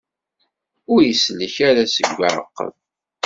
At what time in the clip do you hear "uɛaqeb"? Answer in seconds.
2.19-2.73